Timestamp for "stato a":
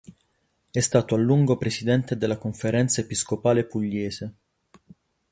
0.79-1.19